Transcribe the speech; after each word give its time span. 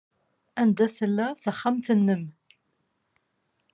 Anda 0.61 0.87
tella 0.95 1.27
texxamt-nnem? 1.43 2.23